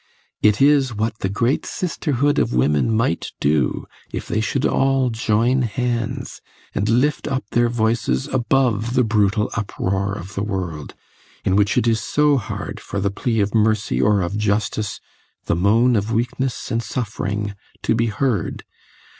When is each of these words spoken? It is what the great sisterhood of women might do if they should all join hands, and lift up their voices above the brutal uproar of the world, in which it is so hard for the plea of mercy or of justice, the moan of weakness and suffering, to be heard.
It 0.41 0.59
is 0.63 0.95
what 0.95 1.19
the 1.19 1.29
great 1.29 1.63
sisterhood 1.63 2.39
of 2.39 2.55
women 2.55 2.91
might 2.97 3.33
do 3.39 3.85
if 4.11 4.27
they 4.27 4.41
should 4.41 4.65
all 4.65 5.11
join 5.11 5.61
hands, 5.61 6.41
and 6.73 6.89
lift 6.89 7.27
up 7.27 7.43
their 7.51 7.69
voices 7.69 8.25
above 8.29 8.95
the 8.95 9.03
brutal 9.03 9.51
uproar 9.55 10.13
of 10.17 10.33
the 10.33 10.41
world, 10.41 10.95
in 11.45 11.55
which 11.55 11.77
it 11.77 11.85
is 11.85 12.01
so 12.01 12.37
hard 12.37 12.79
for 12.79 12.99
the 12.99 13.11
plea 13.11 13.41
of 13.41 13.53
mercy 13.53 14.01
or 14.01 14.21
of 14.21 14.35
justice, 14.39 14.99
the 15.45 15.55
moan 15.55 15.95
of 15.95 16.11
weakness 16.11 16.71
and 16.71 16.81
suffering, 16.81 17.53
to 17.83 17.93
be 17.93 18.07
heard. 18.07 18.63